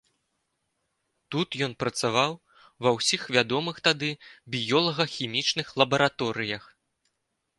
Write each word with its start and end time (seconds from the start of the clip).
Тут 1.35 1.57
ён 1.65 1.73
працаваў 1.83 2.31
ва 2.87 2.93
ўсіх 2.97 3.21
вядомых 3.35 3.75
тады 3.87 4.09
біёлага-хімічных 4.55 5.67
лабараторыях. 5.83 6.63